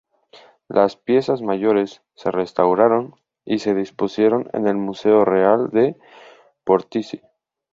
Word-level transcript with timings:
Las 0.67 0.95
piezas 0.97 1.43
mayores 1.43 2.01
se 2.15 2.31
restauraron 2.31 3.13
y 3.45 3.59
se 3.59 3.75
dispusieron 3.75 4.49
en 4.51 4.65
el 4.67 4.73
museo 4.73 5.25
real 5.25 5.69
de 5.69 5.95
Portici. 6.63 7.21